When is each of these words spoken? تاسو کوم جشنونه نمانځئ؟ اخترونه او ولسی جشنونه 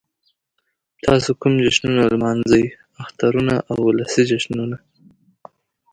تاسو 1.05 1.29
کوم 1.41 1.53
جشنونه 1.63 2.03
نمانځئ؟ 2.11 2.65
اخترونه 3.03 3.55
او 3.69 3.77
ولسی 3.87 4.23
جشنونه 4.29 4.77